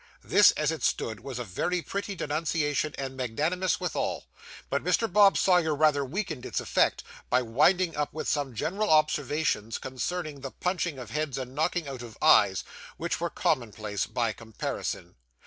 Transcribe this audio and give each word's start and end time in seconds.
This, 0.23 0.49
as 0.53 0.71
it 0.71 0.81
stood, 0.81 1.19
was 1.19 1.37
a 1.37 1.43
very 1.43 1.83
pretty 1.83 2.15
denunciation, 2.15 2.95
and 2.97 3.15
magnanimous 3.15 3.79
withal; 3.79 4.23
but 4.67 4.83
Mr. 4.83 5.05
Bob 5.07 5.37
Sawyer 5.37 5.75
rather 5.75 6.03
weakened 6.03 6.43
its 6.43 6.59
effect, 6.59 7.03
by 7.29 7.43
winding 7.43 7.95
up 7.95 8.11
with 8.11 8.27
some 8.27 8.55
general 8.55 8.89
observations 8.89 9.77
concerning 9.77 10.39
the 10.41 10.49
punching 10.49 10.97
of 10.97 11.11
heads 11.11 11.37
and 11.37 11.53
knocking 11.53 11.87
out 11.87 12.01
of 12.01 12.17
eyes, 12.19 12.63
which 12.97 13.19
were 13.21 13.29
commonplace 13.29 14.07
by 14.07 14.33
comparison. 14.33 15.17